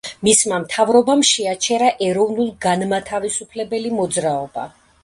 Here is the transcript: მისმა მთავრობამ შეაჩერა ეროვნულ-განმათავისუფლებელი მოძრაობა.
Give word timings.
მისმა 0.27 0.57
მთავრობამ 0.61 1.21
შეაჩერა 1.33 1.91
ეროვნულ-განმათავისუფლებელი 2.09 3.97
მოძრაობა. 4.01 4.69